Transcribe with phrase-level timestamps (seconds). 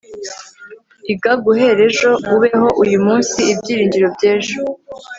[1.13, 4.57] iga guhera ejo, ubeho uyu munsi, ibyiringiro by'ejo